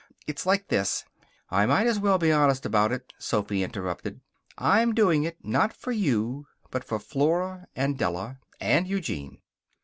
[0.25, 1.05] It's like this"
[1.51, 4.19] "I might as well be honest about it," Sophy interrupted.
[4.57, 9.41] "I'm doing it, not for you, but for Flora, and Della and Eugene.